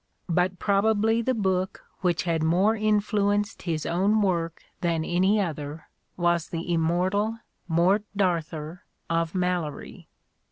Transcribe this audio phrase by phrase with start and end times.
[0.29, 6.47] But probably the book which had more influenced his own work than any other, was
[6.49, 10.07] the immortal Morte d* Arthur of Malory.